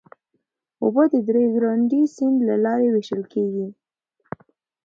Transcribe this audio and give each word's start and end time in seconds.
اوبه 0.83 1.03
د 1.11 1.13
ریو 1.35 1.51
ګرانډې 1.55 2.01
سیند 2.15 2.37
له 2.49 2.55
لارې 2.65 2.87
وېشل 2.91 3.23
کېږي. 3.33 3.67